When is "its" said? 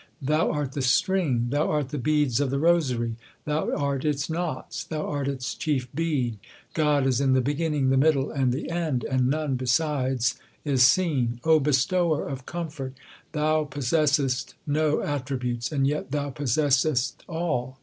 4.03-4.31, 5.27-5.53